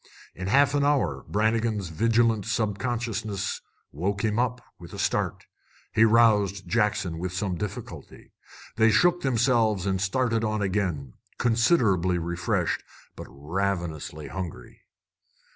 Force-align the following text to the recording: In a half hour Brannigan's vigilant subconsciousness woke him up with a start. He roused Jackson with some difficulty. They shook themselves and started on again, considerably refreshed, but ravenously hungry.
In 0.33 0.47
a 0.47 0.49
half 0.49 0.73
hour 0.73 1.23
Brannigan's 1.29 1.89
vigilant 1.89 2.47
subconsciousness 2.47 3.61
woke 3.91 4.23
him 4.25 4.39
up 4.39 4.59
with 4.79 4.93
a 4.93 4.97
start. 4.97 5.45
He 5.93 6.05
roused 6.05 6.67
Jackson 6.67 7.19
with 7.19 7.33
some 7.33 7.53
difficulty. 7.53 8.31
They 8.77 8.89
shook 8.89 9.21
themselves 9.21 9.85
and 9.85 10.01
started 10.01 10.43
on 10.43 10.63
again, 10.63 11.13
considerably 11.37 12.17
refreshed, 12.17 12.83
but 13.15 13.27
ravenously 13.29 14.29
hungry. 14.29 14.81